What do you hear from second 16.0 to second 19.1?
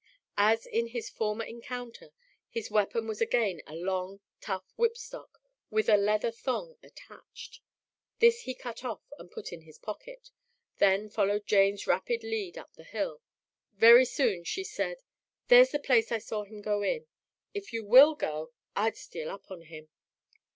I saw 'im in. If you will go, I'd